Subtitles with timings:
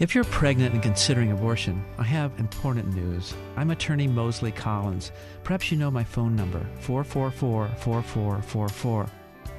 [0.00, 3.32] If you're pregnant and considering abortion, I have important news.
[3.56, 5.12] I'm attorney Moseley Collins.
[5.44, 9.06] Perhaps you know my phone number, 444 4444.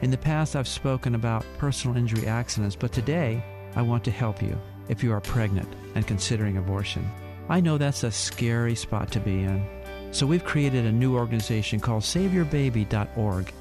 [0.01, 3.41] In the past, I've spoken about personal injury accidents, but today,
[3.77, 4.59] I want to help you
[4.89, 7.09] if you are pregnant and considering abortion.
[7.47, 9.65] I know that's a scary spot to be in.
[10.11, 13.53] So we've created a new organization called SaveYourBaby.org.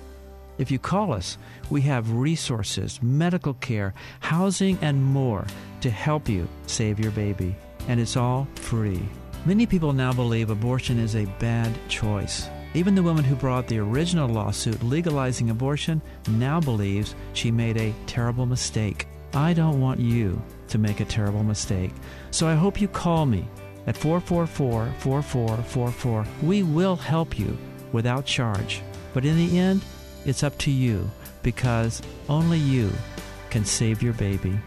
[0.57, 1.37] If you call us,
[1.69, 5.47] we have resources, medical care, housing, and more
[5.81, 7.57] to help you save your baby.
[7.89, 9.03] And it's all free.
[9.47, 12.49] Many people now believe abortion is a bad choice.
[12.73, 17.95] Even the woman who brought the original lawsuit legalizing abortion now believes she made a
[18.07, 19.07] terrible mistake.
[19.35, 21.93] I don't want you to make a terrible mistake.
[22.31, 23.47] So I hope you call me
[23.87, 26.27] at 444 4444.
[26.43, 27.57] We will help you
[27.93, 28.83] without charge.
[29.13, 29.85] But in the end,
[30.27, 31.11] it's up to you
[31.43, 32.91] because only you
[33.51, 34.59] can save your baby.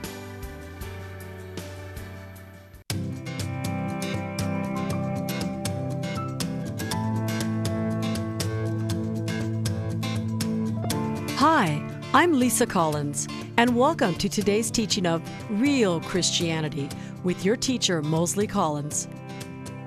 [11.38, 11.82] Hi,
[12.14, 16.90] I'm Lisa Collins, and welcome to today's teaching of Real Christianity
[17.24, 19.08] with your teacher, Moseley Collins.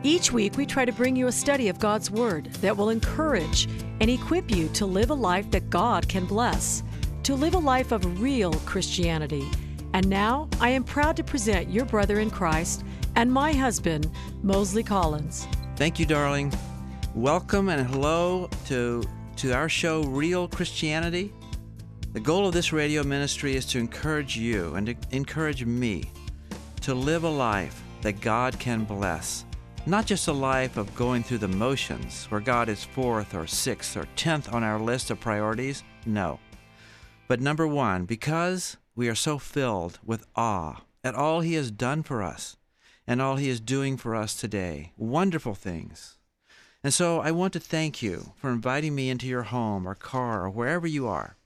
[0.02, 3.68] Each week, we try to bring you a study of God's Word that will encourage
[4.00, 6.82] and equip you to live a life that God can bless,
[7.24, 9.46] to live a life of real Christianity.
[9.92, 12.82] And now, I am proud to present your brother in Christ
[13.14, 14.10] and my husband,
[14.42, 15.46] Moseley Collins.
[15.76, 16.50] Thank you, darling.
[17.14, 19.02] Welcome and hello to,
[19.36, 21.30] to our show, Real Christianity.
[22.14, 26.10] The goal of this radio ministry is to encourage you and to encourage me
[26.80, 29.44] to live a life that God can bless.
[29.91, 33.97] Not just a life of going through the motions where God is fourth or sixth
[33.97, 35.82] or tenth on our list of priorities.
[36.06, 36.38] No.
[37.27, 42.05] But number one, because we are so filled with awe at all He has done
[42.05, 42.56] for us
[43.05, 44.92] and all He is doing for us today.
[44.97, 46.19] Wonderful things.
[46.84, 50.44] And so I want to thank you for inviting me into your home or car
[50.44, 51.37] or wherever you are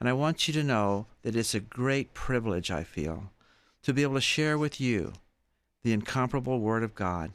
[0.00, 3.30] and I want you to know that it's a great privilege, I feel,
[3.82, 5.12] to be able to share with you
[5.84, 7.30] the incomparable Word of God.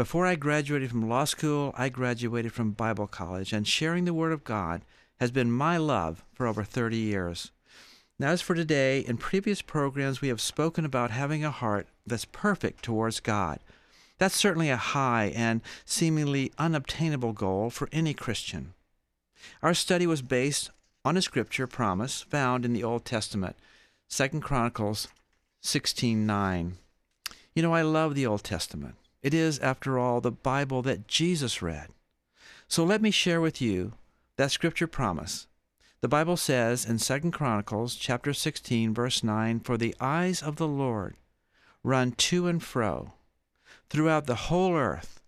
[0.00, 4.32] Before I graduated from law school, I graduated from Bible college, and sharing the Word
[4.32, 4.80] of God
[5.20, 7.52] has been my love for over 30 years.
[8.18, 12.24] Now, as for today, in previous programs, we have spoken about having a heart that's
[12.24, 13.58] perfect towards God.
[14.16, 18.72] That's certainly a high and seemingly unobtainable goal for any Christian.
[19.62, 20.70] Our study was based
[21.04, 23.54] on a scripture promise found in the Old Testament,
[24.08, 25.08] Second Chronicles
[25.62, 26.78] 16:9.
[27.54, 28.94] You know, I love the Old Testament.
[29.22, 31.88] It is, after all, the Bible that Jesus read.
[32.68, 33.92] So let me share with you
[34.36, 35.46] that scripture promise.
[36.00, 40.68] The Bible says in Second Chronicles chapter 16 verse 9, "For the eyes of the
[40.68, 41.16] Lord
[41.82, 43.12] run to and fro
[43.90, 45.20] throughout the whole earth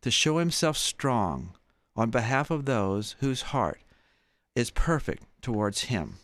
[0.00, 1.54] to show himself strong
[1.96, 3.80] on behalf of those whose heart
[4.54, 6.18] is perfect towards him.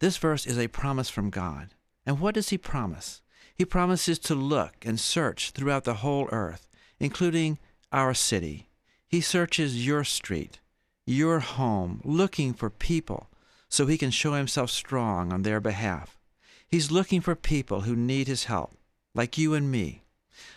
[0.00, 1.74] This verse is a promise from God.
[2.04, 3.21] And what does he promise?
[3.62, 6.66] He promises to look and search throughout the whole earth,
[6.98, 7.60] including
[7.92, 8.66] our city.
[9.06, 10.58] He searches your street,
[11.06, 13.30] your home, looking for people
[13.68, 16.18] so he can show himself strong on their behalf.
[16.66, 18.72] He's looking for people who need his help,
[19.14, 20.02] like you and me,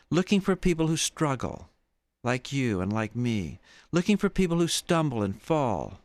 [0.10, 1.70] looking for people who struggle,
[2.24, 3.60] like you and like me,
[3.92, 6.00] looking for people who stumble and fall,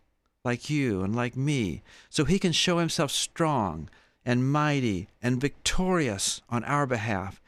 [0.45, 1.81] like you and like me,
[2.11, 3.89] so he can show himself strong
[4.31, 7.43] and mighty and victorious on our behalf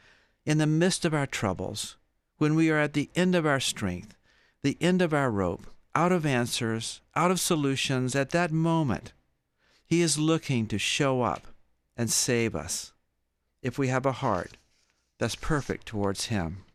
[0.45, 1.95] in the midst of our troubles,
[2.39, 4.17] when we are at the end of our strength,
[4.63, 9.13] the end of our rope, out of answers, out of solutions, at that moment,
[9.85, 11.47] he is looking to show up
[11.95, 12.91] and save us
[13.61, 14.57] if we have a heart
[15.19, 16.65] that's perfect towards him.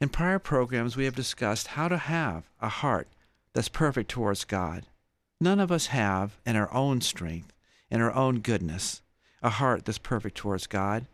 [0.00, 3.08] In prior programs, we have discussed how to have a heart
[3.52, 4.86] that's perfect towards God.
[5.38, 7.52] None of us have, in our own strength,
[7.92, 9.02] in our own goodness,
[9.42, 11.06] a heart that's perfect towards God.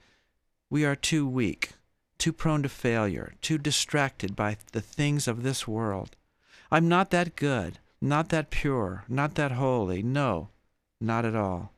[0.70, 1.72] We are too weak,
[2.18, 6.14] too prone to failure, too distracted by the things of this world.
[6.70, 10.04] I'm not that good, not that pure, not that holy.
[10.04, 10.50] No,
[11.00, 11.72] not at all.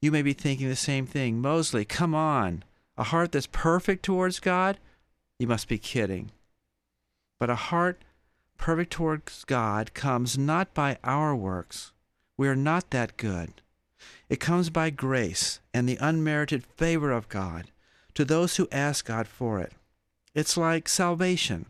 [0.00, 1.42] You may be thinking the same thing.
[1.42, 2.64] Moseley, come on.
[2.96, 4.78] A heart that's perfect towards God?
[5.38, 6.30] You must be kidding.
[7.38, 8.00] But a heart
[8.56, 11.92] perfect towards God comes not by our works.
[12.38, 13.60] We are not that good.
[14.28, 17.70] It comes by grace and the unmerited favor of God
[18.14, 19.72] to those who ask God for it.
[20.34, 21.66] It's like salvation.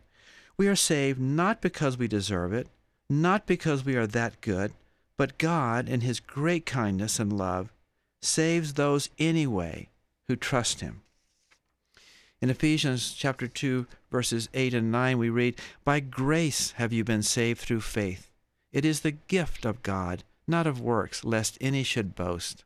[0.57, 2.67] We are saved not because we deserve it,
[3.09, 4.73] not because we are that good,
[5.17, 7.71] but God, in His great kindness and love,
[8.21, 9.89] saves those anyway
[10.27, 11.01] who trust him.
[12.41, 17.23] In Ephesians chapter 2 verses 8 and 9 we read, "By grace have you been
[17.23, 18.29] saved through faith.
[18.71, 22.63] It is the gift of God, not of works, lest any should boast."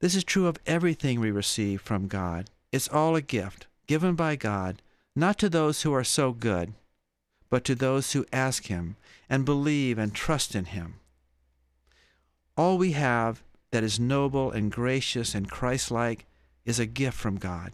[0.00, 2.50] This is true of everything we receive from God.
[2.72, 4.82] It's all a gift given by God,
[5.14, 6.74] not to those who are so good,
[7.48, 8.96] but to those who ask him
[9.28, 11.00] and believe and trust in him.
[12.56, 16.26] All we have that is noble and gracious and Christ-like
[16.64, 17.72] is a gift from God.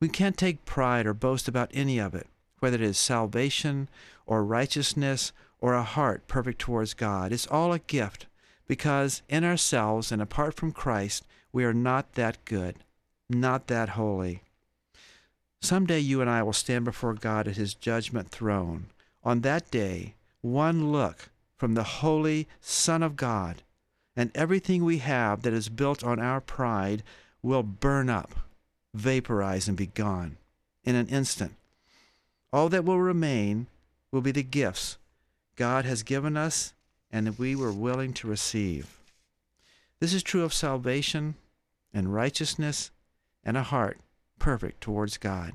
[0.00, 2.28] We can't take pride or boast about any of it,
[2.60, 3.88] whether it is salvation
[4.26, 7.32] or righteousness or a heart perfect towards God.
[7.32, 8.26] It's all a gift
[8.66, 12.76] because in ourselves and apart from Christ, we are not that good,
[13.28, 14.42] not that holy.
[15.60, 18.86] Someday you and I will stand before God at his judgment throne.
[19.24, 23.62] On that day, one look from the holy Son of God,
[24.14, 27.02] and everything we have that is built on our pride
[27.42, 28.34] will burn up
[28.94, 30.36] vaporize and be gone
[30.84, 31.54] in an instant.
[32.52, 33.66] All that will remain
[34.10, 34.96] will be the gifts
[35.58, 36.72] God has given us
[37.10, 39.00] and that we were willing to receive.
[39.98, 41.34] This is true of salvation
[41.92, 42.92] and righteousness
[43.42, 43.98] and a heart
[44.38, 45.54] perfect towards God.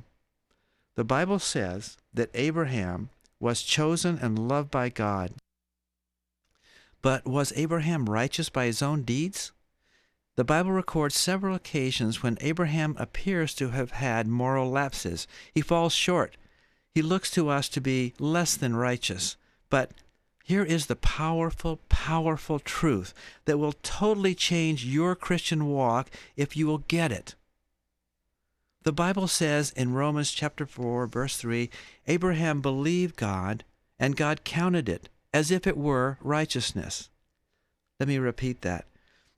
[0.96, 5.32] The Bible says that Abraham was chosen and loved by God.
[7.02, 9.54] But was Abraham righteous by his own deeds?
[10.36, 15.28] The Bible records several occasions when Abraham appears to have had moral lapses.
[15.54, 16.36] He falls short.
[16.94, 19.38] He looks to us to be less than righteous.
[19.70, 19.92] But
[20.44, 23.14] here is the powerful, powerful truth
[23.46, 27.36] that will totally change your Christian walk if you will get it.
[28.84, 31.70] The Bible says in Romans chapter 4 verse 3,
[32.08, 33.64] Abraham believed God
[33.98, 37.10] and God counted it as if it were righteousness.
[38.00, 38.86] Let me repeat that.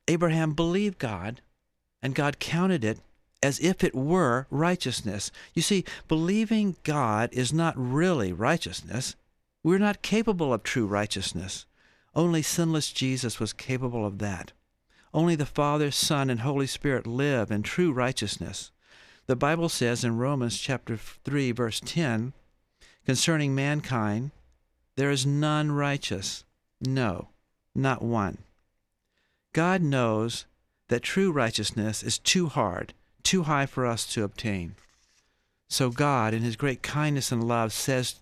[0.08, 1.42] Abraham believed God,
[2.02, 3.00] and God counted it
[3.42, 5.32] as if it were righteousness.
[5.54, 9.16] You see, believing God is not really righteousness.
[9.66, 11.66] We're not capable of true righteousness.
[12.14, 14.52] Only sinless Jesus was capable of that.
[15.12, 18.70] Only the Father, Son, and Holy Spirit live in true righteousness.
[19.26, 22.34] The Bible says in Romans chapter 3 verse 10
[23.08, 24.30] concerning mankind,
[24.98, 26.44] there is none righteous.
[26.80, 27.30] No,
[27.74, 28.38] not one.
[29.52, 30.46] God knows
[30.90, 34.76] that true righteousness is too hard, too high for us to obtain.
[35.68, 38.20] So God, in His great kindness and love, says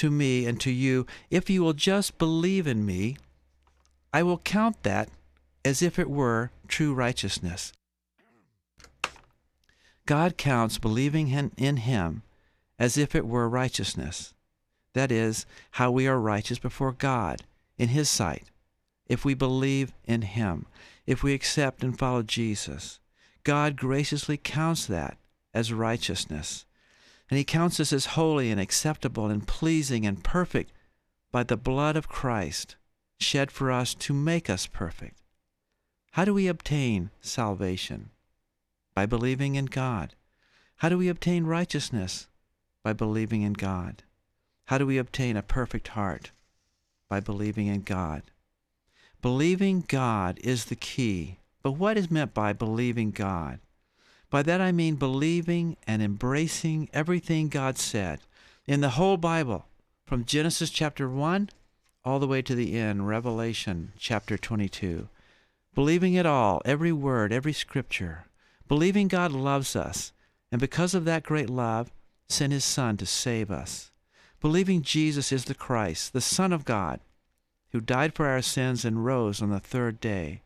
[0.00, 3.18] to me and to you, If you will just believe in me,
[4.14, 5.10] I will count that
[5.62, 7.74] as if it were true righteousness.
[10.06, 12.22] God counts believing in Him
[12.78, 14.32] as if it were righteousness.
[14.94, 17.42] That is, how we are righteous before God
[17.76, 18.50] in His sight
[19.06, 20.64] if we believe in Him,
[21.06, 23.00] if we accept and follow Jesus.
[23.44, 25.18] God graciously counts that
[25.52, 26.64] as righteousness.
[27.30, 30.72] And He counts us as holy and acceptable and pleasing and perfect
[31.30, 32.76] by the blood of Christ
[33.20, 35.22] shed for us to make us perfect.
[36.12, 38.10] How do we obtain salvation?
[38.94, 40.14] By believing in God.
[40.76, 42.26] How do we obtain righteousness?
[42.82, 44.02] By believing in God.
[44.64, 46.32] How do we obtain a perfect heart?
[47.08, 48.22] By believing in God.
[49.22, 51.38] Believing God is the key.
[51.62, 53.60] But what is meant by believing God?
[54.30, 58.20] By that I mean believing and embracing everything God said
[58.64, 59.66] in the whole Bible,
[60.06, 61.50] from Genesis chapter 1
[62.04, 65.08] all the way to the end, Revelation chapter 22.
[65.74, 68.26] Believing it all, every word, every scripture.
[68.68, 70.12] Believing God loves us,
[70.52, 71.90] and because of that great love,
[72.28, 73.90] sent his Son to save us.
[74.40, 77.00] Believing Jesus is the Christ, the Son of God,
[77.72, 80.40] who died for our sins and rose on the third day,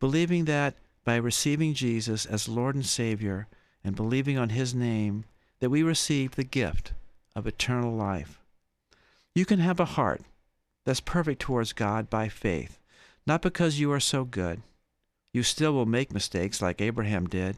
[0.00, 3.48] believing that by receiving Jesus as Lord and Savior
[3.82, 5.24] and believing on his name,
[5.60, 6.92] that we receive the gift
[7.34, 8.40] of eternal life.
[9.34, 10.22] You can have a heart
[10.84, 12.78] that's perfect towards God by faith,
[13.26, 14.62] not because you are so good.
[15.32, 17.56] You still will make mistakes like Abraham did.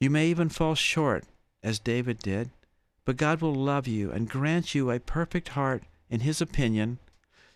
[0.00, 1.24] You may even fall short
[1.62, 2.50] as David did,
[3.04, 6.98] but God will love you and grant you a perfect heart in his opinion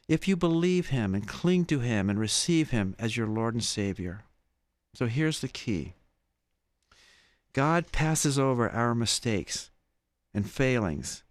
[0.08, 3.62] if you believe Him and cling to Him and receive Him as your Lord and
[3.62, 4.24] Savior.
[4.98, 5.92] So here's the key
[7.52, 9.70] God passes over our mistakes
[10.34, 11.22] and failings.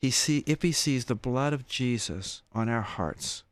[0.00, 3.44] He see, if He sees the blood of Jesus on our hearts.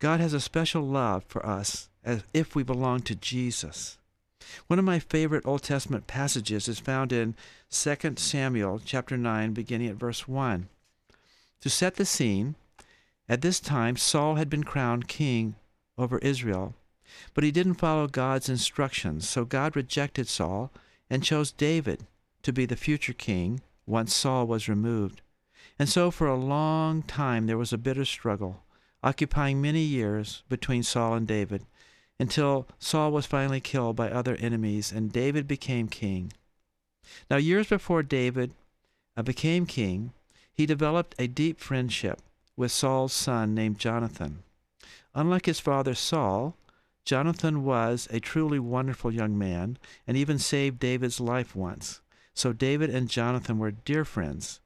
[0.00, 3.96] God has a special love for us as if we belong to Jesus.
[4.66, 7.36] One of my favorite Old Testament passages is found in
[7.70, 10.68] 2 Samuel chapter 9 beginning at verse 1.
[11.60, 12.56] To set the scene,
[13.28, 15.54] at this time, Saul had been crowned king
[15.96, 16.74] over Israel.
[17.34, 20.70] But he didn't follow God's instructions, so God rejected Saul
[21.10, 22.06] and chose David
[22.42, 25.20] to be the future king once Saul was removed.
[25.78, 28.62] And so for a long time there was a bitter struggle,
[29.02, 31.66] occupying many years between Saul and David,
[32.18, 36.32] until Saul was finally killed by other enemies and David became king.
[37.30, 38.52] Now, years before David
[39.16, 40.12] uh, became king,
[40.52, 42.20] he developed a deep friendship
[42.56, 44.42] with Saul's son named Jonathan.
[45.14, 46.56] Unlike his father Saul,
[47.04, 52.00] Jonathan was a truly wonderful young man and even saved David's life once.
[52.32, 54.60] So David and Jonathan were dear friends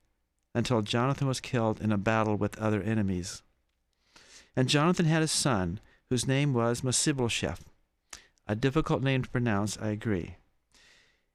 [0.54, 3.42] until Jonathan was killed in a battle with other enemies.
[4.56, 7.64] And Jonathan had a son whose name was Mephibosheth.
[8.46, 10.36] A difficult name to pronounce, I agree.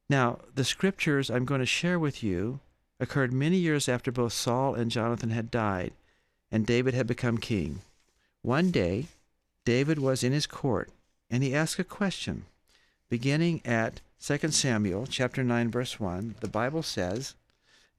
[0.10, 2.60] Now, the scriptures I'm going to share with you
[3.00, 5.93] occurred many years after both Saul and Jonathan had died
[6.51, 7.81] and David had become king.
[8.41, 9.07] One day,
[9.65, 10.89] David was in his court
[11.29, 12.46] and he asked a question.
[13.10, 17.36] Beginning at 2 Samuel chapter 9 verse 1, the Bible says,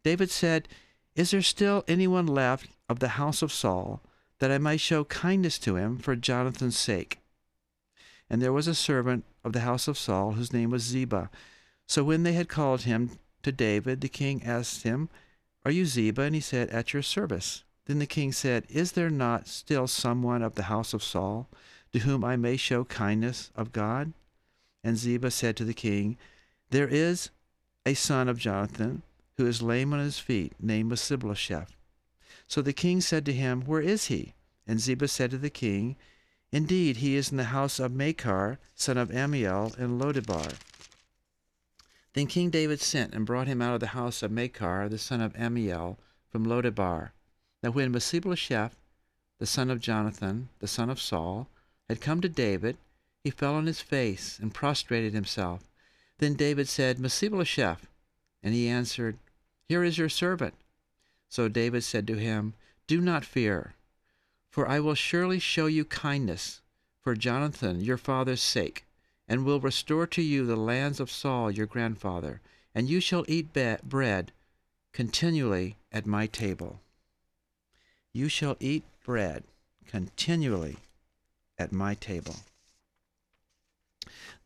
[0.02, 0.68] David said,
[1.14, 4.02] "Is there still anyone left of the house of Saul
[4.38, 7.20] that I might show kindness to him for Jonathan's sake?"
[8.28, 11.30] And there was a servant of the house of Saul whose name was Ziba.
[11.86, 15.08] So when they had called him to David, the king asked him,
[15.64, 16.22] Are you Ziba?
[16.22, 17.63] And he said, At your service.
[17.86, 21.48] Then the king said, Is there not still someone of the house of Saul
[21.92, 24.12] to whom I may show kindness of God?
[24.82, 26.16] And Ziba said to the king,
[26.70, 27.30] There is
[27.84, 29.02] a son of Jonathan
[29.36, 31.74] who is lame on his feet, named Mephibosheth.
[32.46, 34.34] So the king said to him, Where is he?
[34.66, 35.96] And Ziba said to the king,
[36.52, 40.52] Indeed, he is in the house of Machir, son of Amiel, in Lodebar.
[42.12, 45.20] Then King David sent and brought him out of the house of Machir, the son
[45.20, 45.98] of Amiel,
[46.30, 47.10] from Lodebar.
[47.64, 48.76] Now when Mephibosheth,
[49.38, 51.48] the son of Jonathan, the son of Saul,
[51.88, 52.76] had come to David,
[53.22, 55.64] he fell on his face and prostrated himself.
[56.18, 57.86] Then David said, Mephibosheth.
[58.42, 59.16] And he answered,
[59.66, 60.52] Here is your servant.
[61.30, 62.52] So David said to him,
[62.86, 63.72] Do not fear,
[64.50, 66.60] for I will surely show you kindness
[67.00, 68.84] for Jonathan your father's sake,
[69.26, 72.42] and will restore to you the lands of Saul your grandfather,
[72.74, 74.32] and you shall eat bread
[74.92, 76.82] continually at my table.
[78.14, 79.42] You shall eat bread
[79.86, 80.76] continually
[81.58, 82.36] at my table.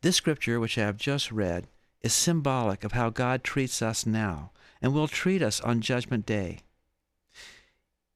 [0.01, 1.67] This scripture, which I have just read,
[2.01, 6.61] is symbolic of how God treats us now and will treat us on Judgment Day.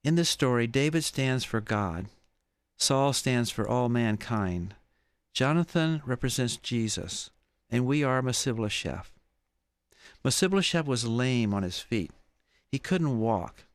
[0.04, 2.08] In this story, David stands for God,
[2.78, 4.74] Saul stands for all mankind,
[5.34, 7.30] Jonathan represents Jesus,
[7.70, 9.12] and we are Mephibosheth.
[10.24, 12.12] Mephibosheth was lame on his feet.
[12.72, 13.66] He couldn't walk.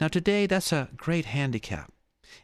[0.00, 1.92] Now, today, that's a great handicap.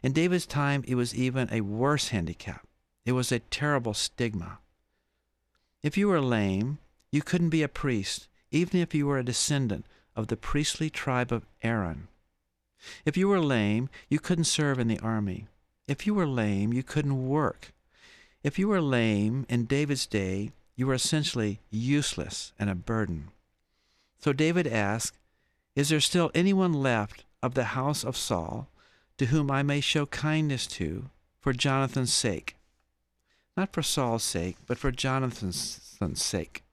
[0.01, 2.65] In David's time, it was even a worse handicap.
[3.05, 4.59] It was a terrible stigma.
[5.83, 6.77] If you were lame,
[7.11, 11.31] you couldn't be a priest, even if you were a descendant of the priestly tribe
[11.31, 12.07] of Aaron.
[13.05, 15.47] If you were lame, you couldn't serve in the army.
[15.87, 17.73] If you were lame, you couldn't work.
[18.43, 23.31] If you were lame in David's day, you were essentially useless and a burden.
[24.19, 25.17] So David asked,
[25.75, 28.67] Is there still anyone left of the house of Saul
[29.17, 32.55] to whom I may show kindness to for Jonathan's sake?
[33.57, 36.63] Not for Saul's sake, but for Jonathan's sake.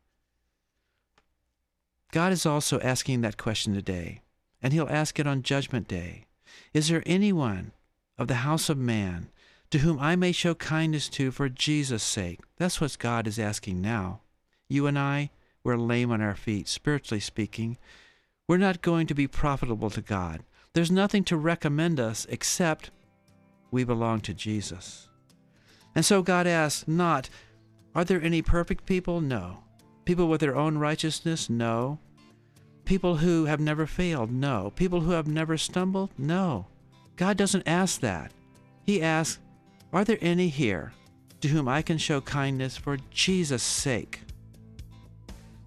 [2.10, 4.22] God is also asking that question today,
[4.62, 6.24] and He'll ask it on Judgment Day.
[6.72, 7.72] Is there anyone
[8.16, 9.28] of the house of man
[9.70, 12.40] to whom I may show kindness to for Jesus' sake?
[12.56, 14.20] That's what God is asking now.
[14.68, 15.30] You and I,
[15.62, 17.76] we're lame on our feet, spiritually speaking.
[18.46, 20.42] We're not going to be profitable to God.
[20.72, 22.90] There's nothing to recommend us except
[23.70, 25.08] we belong to Jesus.
[25.94, 27.28] And so God asks not,
[27.94, 29.20] Are there any perfect people?
[29.20, 29.64] No.
[30.04, 31.50] People with their own righteousness?
[31.50, 31.98] No.
[32.84, 34.30] People who have never failed?
[34.30, 34.72] No.
[34.76, 36.10] People who have never stumbled?
[36.16, 36.66] No.
[37.16, 38.32] God doesn't ask that.
[38.84, 39.40] He asks,
[39.92, 40.92] Are there any here
[41.40, 44.22] to whom I can show kindness for Jesus' sake?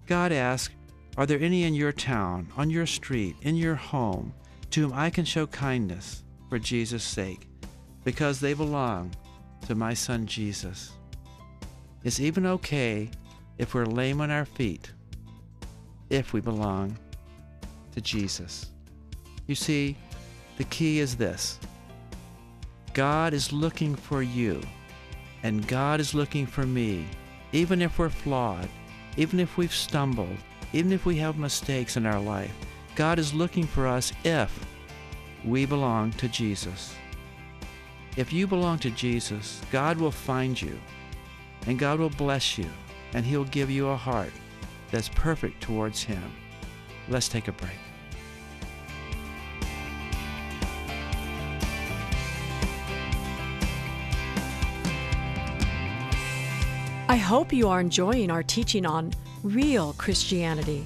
[0.06, 0.74] God asks,
[1.16, 4.34] Are there any in your town, on your street, in your home,
[4.72, 7.46] to whom I can show kindness for Jesus' sake,
[8.04, 9.14] because they belong
[9.66, 10.92] to my son Jesus?
[12.04, 13.10] It's even okay
[13.58, 14.90] if we're lame on our feet,
[16.10, 16.98] if we belong
[17.92, 18.70] to Jesus.
[19.46, 19.96] You see,
[20.56, 21.58] the key is this
[22.92, 24.60] God is looking for you,
[25.42, 27.06] and God is looking for me,
[27.52, 28.68] even if we're flawed,
[29.16, 30.38] even if we've stumbled,
[30.72, 32.54] even if we have mistakes in our life.
[32.94, 34.66] God is looking for us if
[35.44, 36.94] we belong to Jesus.
[38.16, 40.78] If you belong to Jesus, God will find you
[41.66, 42.68] and God will bless you,
[43.14, 44.32] and He'll give you a heart
[44.90, 46.22] that's perfect towards Him.
[47.08, 47.70] Let's take a break.
[57.08, 60.84] I hope you are enjoying our teaching on real Christianity.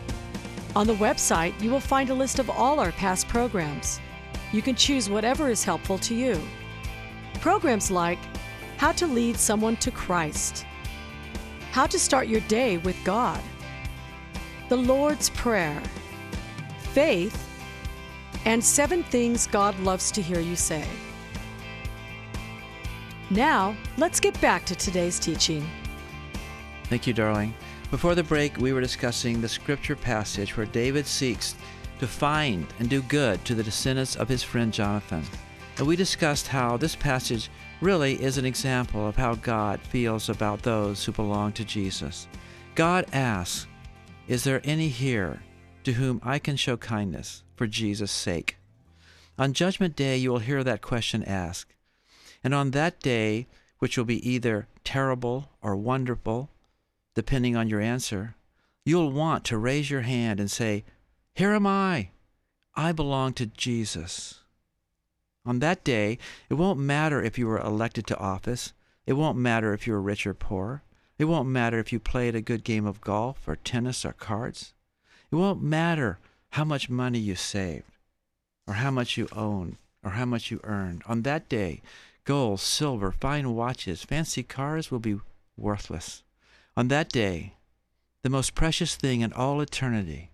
[0.76, 4.02] On the website, you will find a list of all our past programs.
[4.52, 6.42] You can choose whatever is helpful to you.
[7.40, 8.20] Programs like
[8.76, 10.66] How to Lead Someone to Christ,
[11.72, 13.42] How to Start Your Day with God,
[14.68, 15.82] The Lord's Prayer,
[16.92, 17.42] Faith,
[18.44, 20.86] and Seven Things God Loves to Hear You Say.
[23.30, 25.66] Now, let's get back to today's teaching.
[26.86, 27.54] Thank you, darling.
[27.96, 31.56] Before the break, we were discussing the scripture passage where David seeks
[32.00, 35.24] to find and do good to the descendants of his friend Jonathan.
[35.78, 37.50] And we discussed how this passage
[37.80, 42.28] really is an example of how God feels about those who belong to Jesus.
[42.76, 43.66] God asks,
[44.28, 45.42] Is there any here
[45.86, 48.58] to whom I can show kindness for Jesus' sake?
[49.40, 51.74] On Judgment Day, you will hear that question asked.
[52.44, 53.48] And on that day,
[53.80, 56.50] which will be either terrible or wonderful,
[57.16, 58.36] depending on your answer,
[58.86, 60.84] you'll want to raise your hand and say,
[61.34, 62.10] Here am I.
[62.76, 64.42] I belong to Jesus.
[65.46, 66.18] On that day,
[66.50, 68.74] it won't matter if you were elected to office.
[69.06, 70.84] It won't matter if you were rich or poor.
[71.18, 74.74] It won't matter if you played a good game of golf or tennis or cards.
[75.32, 76.20] It won't matter
[76.50, 77.98] how much money you saved
[78.68, 81.04] or how much you own or how much you earned.
[81.06, 81.82] On that day,
[82.26, 85.20] gold, silver, fine watches, fancy cars will be
[85.56, 86.24] worthless.
[86.78, 87.54] On that day,
[88.22, 90.32] the most precious thing in all eternity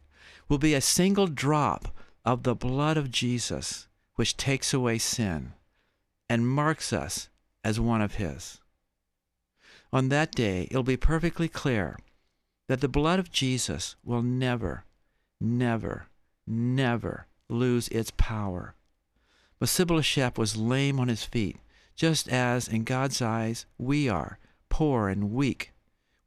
[0.50, 5.54] will be a single drop of the blood of Jesus, which takes away sin
[6.28, 7.30] and marks us
[7.64, 8.60] as one of His.
[9.94, 12.00] On that day, it'll be perfectly clear
[12.68, 14.86] that the blood of Jesus will never,
[15.40, 16.08] never,
[16.48, 18.74] never lose its power.
[19.60, 21.58] Mephibosheth was lame on his feet,
[21.96, 25.72] just as in God's eyes we are, poor and weak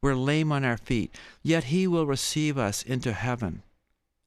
[0.04, 3.62] we're lame on our feet, yet He will receive us into heaven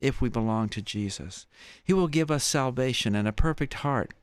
[0.02, 1.46] if we belong to Jesus.
[1.84, 4.16] He will give us salvation and a perfect heart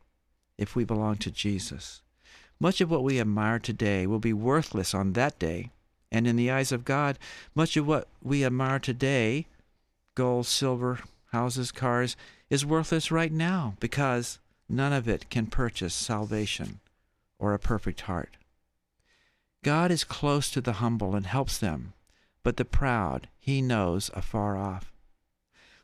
[0.59, 2.03] if we belong to Jesus.
[2.59, 5.71] Much of what we admire today will be worthless on that day,
[6.11, 7.21] and in the eyes of God,
[7.55, 9.47] much of what we admire today
[10.17, 12.17] gold, silver, houses, cars
[12.51, 16.81] is worthless right now because none of it can purchase salvation
[17.39, 18.37] or a perfect heart.
[19.65, 21.95] God is close to the humble and helps them,
[22.43, 24.93] but the proud he knows afar off.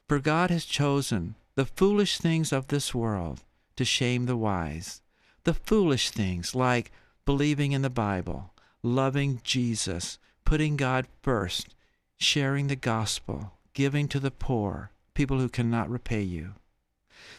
[0.06, 3.42] For God has chosen the foolish things of this world
[3.76, 5.00] to shame the wise,
[5.44, 6.92] the foolish things like
[7.24, 11.74] believing in the Bible, loving Jesus, putting God first,
[12.18, 16.52] sharing the gospel, giving to the poor, people who cannot repay you.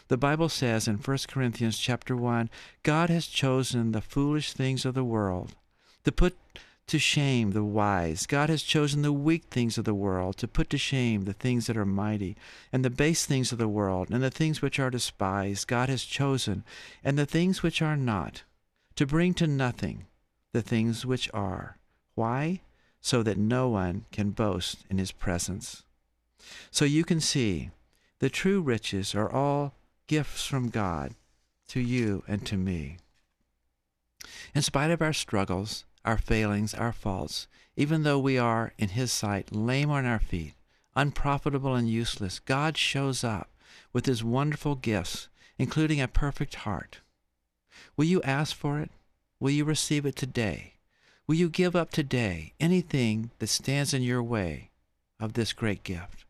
[0.08, 2.50] The Bible says in 1 Corinthians chapter 1,
[2.82, 5.56] God has chosen the foolish things of the world
[6.04, 6.38] to put
[6.88, 8.26] to shame the wise.
[8.26, 11.68] God has chosen the weak things of the world to put to shame the things
[11.68, 12.36] that are mighty,
[12.74, 15.68] and the base things of the world, and the things which are despised.
[15.68, 16.66] God has chosen,
[17.04, 18.44] and the things which are not,
[18.96, 20.06] to bring to nothing
[20.52, 21.78] the things which are.
[22.16, 22.62] Why?
[23.00, 25.84] So that no one can boast in his presence.
[26.72, 27.70] So you can see
[28.20, 29.76] the true riches are all
[30.08, 31.16] gifts from God
[31.70, 32.98] to you and to me.
[34.54, 39.12] In spite of our struggles, our failings, our faults, even though we are, in His
[39.12, 40.54] sight, lame on our feet,
[40.96, 43.50] unprofitable and useless, God shows up
[43.94, 47.00] with His wonderful gifts, including a perfect heart.
[47.96, 48.92] Will you ask for it?
[49.40, 50.74] Will you receive it today?
[51.28, 54.72] Will you give up today anything that stands in your way
[55.20, 56.26] of this great gift?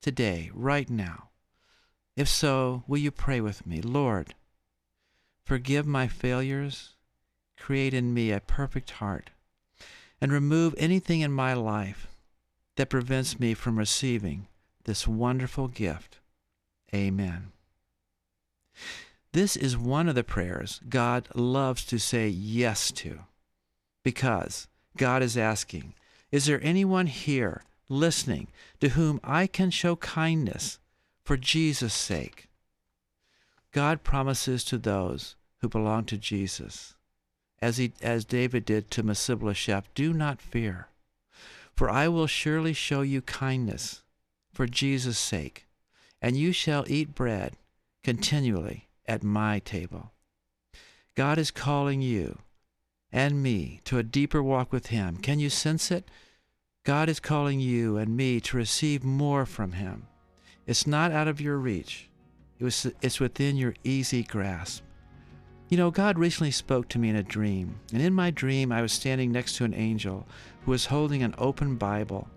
[0.00, 1.30] Today, right now.
[2.16, 3.82] If so, will you pray with me?
[3.82, 4.34] Lord,
[5.44, 6.93] forgive my failures
[7.58, 9.30] create in me a perfect heart,
[10.20, 12.08] and remove anything in my life
[12.76, 14.46] that prevents me from receiving
[14.84, 16.18] this wonderful gift.
[16.94, 17.52] Amen.
[19.32, 23.20] This is one of the prayers God loves to say yes to
[24.04, 25.94] because God is asking,
[26.30, 28.48] Is there anyone here listening
[28.80, 30.78] to whom I can show kindness
[31.24, 32.48] for Jesus' sake?
[33.72, 36.94] God promises to those who belong to Jesus,
[37.64, 40.88] as, he, as David did to Mephibosheth, do not fear,
[41.74, 44.02] for I will surely show you kindness
[44.52, 45.66] for Jesus' sake,
[46.20, 47.56] and you shall eat bread
[48.02, 50.12] continually at my table.
[51.14, 52.40] God is calling you
[53.10, 55.16] and me to a deeper walk with Him.
[55.16, 56.10] Can you sense it?
[56.84, 60.06] God is calling you and me to receive more from Him.
[60.66, 62.10] It's not out of your reach.
[62.58, 64.82] It was, it's within your easy grasp.
[65.74, 68.80] You know, God recently spoke to me in a dream, and in my dream I
[68.80, 70.24] was standing next to an angel
[70.64, 72.28] who was holding an open Bible,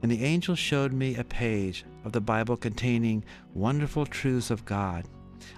[0.00, 5.04] and the angel showed me a page of the Bible containing wonderful truths of God.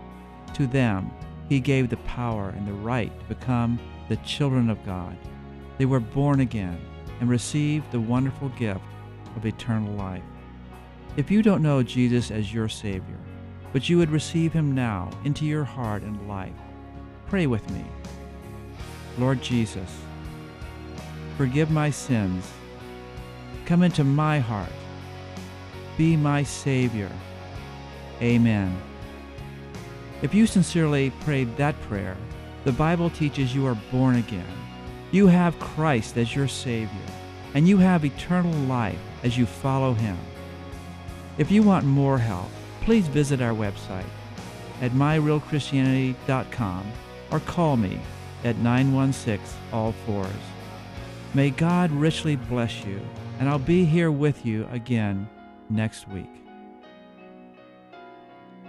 [0.54, 1.10] to them
[1.48, 5.16] he gave the power and the right to become the children of God.
[5.78, 6.80] They were born again
[7.20, 8.80] and received the wonderful gift
[9.36, 10.22] of eternal life.
[11.16, 13.18] If you don't know Jesus as your Savior,
[13.72, 16.52] but you would receive him now into your heart and life,
[17.26, 17.84] pray with me.
[19.18, 19.90] Lord Jesus,
[21.36, 22.50] forgive my sins.
[23.66, 24.70] Come into my heart.
[25.96, 27.10] Be my Savior.
[28.20, 28.76] Amen.
[30.22, 32.16] If you sincerely prayed that prayer,
[32.64, 34.46] the Bible teaches you are born again.
[35.12, 36.88] You have Christ as your Savior,
[37.54, 40.18] and you have eternal life as you follow Him.
[41.38, 44.06] If you want more help, please visit our website
[44.80, 46.92] at myrealchristianity.com
[47.30, 48.00] or call me
[48.44, 50.28] at 916 all fours.
[51.34, 53.00] May God richly bless you,
[53.38, 55.28] and I'll be here with you again
[55.74, 56.30] next week.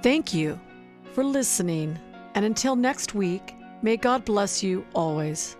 [0.01, 0.59] Thank you
[1.13, 1.97] for listening,
[2.35, 5.55] and until next week, may God bless you always.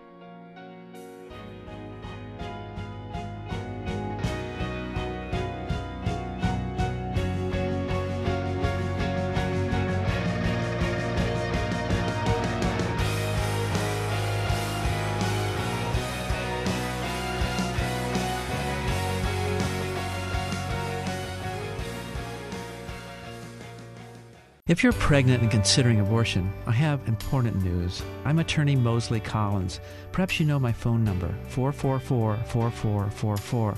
[24.76, 28.04] If you're pregnant and considering abortion, I have important news.
[28.26, 29.80] I'm attorney Moseley Collins.
[30.12, 33.76] Perhaps you know my phone number, 444 4444.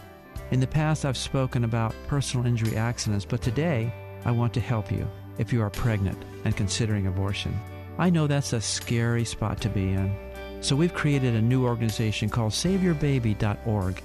[0.49, 3.93] In the past, I've spoken about personal injury accidents, but today,
[4.25, 5.07] I want to help you
[5.37, 7.55] if you are pregnant and considering abortion.
[7.99, 10.17] I know that's a scary spot to be in.
[10.61, 14.01] So we've created a new organization called SaveYourBaby.org.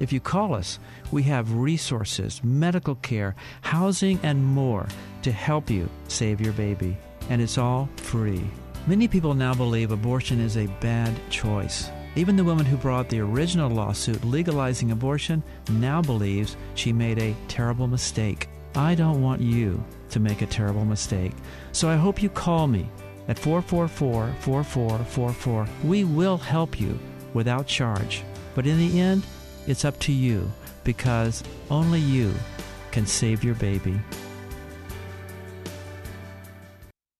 [0.00, 0.78] If you call us,
[1.10, 4.86] we have resources, medical care, housing, and more
[5.22, 6.96] to help you save your baby.
[7.30, 8.48] And it's all free.
[8.86, 11.90] Many people now believe abortion is a bad choice.
[12.16, 17.36] Even the woman who brought the original lawsuit legalizing abortion now believes she made a
[17.48, 18.48] terrible mistake.
[18.74, 21.32] I don't want you to make a terrible mistake.
[21.72, 22.88] So I hope you call me
[23.28, 25.68] at 444 4444.
[25.84, 26.98] We will help you
[27.34, 28.22] without charge.
[28.54, 29.24] But in the end,
[29.68, 30.50] it's up to you
[30.82, 32.32] because only you
[32.90, 34.00] can save your baby.